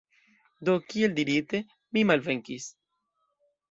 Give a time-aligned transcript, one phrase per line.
[0.69, 1.63] Do, kiel dirite,
[1.95, 2.71] mi malvenkis.